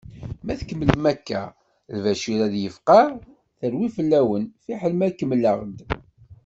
[0.45, 1.41] Ma tkemmlem akka
[1.95, 3.01] Lbacir ad yefqeɛ,
[3.59, 5.77] terwi fell-awen, fiḥel ma kemmleɣ-d.